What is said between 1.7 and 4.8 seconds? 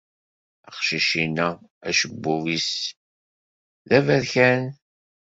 acebbub-nnes d aberkan.